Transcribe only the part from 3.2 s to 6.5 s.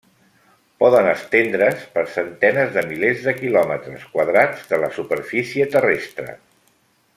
de quilòmetres quadrats de la superfície terrestre.